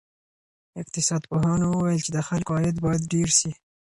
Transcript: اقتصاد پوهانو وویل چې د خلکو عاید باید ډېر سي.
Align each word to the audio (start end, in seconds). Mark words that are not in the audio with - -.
اقتصاد 0.81 1.21
پوهانو 1.29 1.65
وویل 1.71 2.01
چې 2.05 2.11
د 2.13 2.19
خلکو 2.27 2.51
عاید 2.57 2.77
باید 2.85 3.09
ډېر 3.13 3.29
سي. 3.39 3.51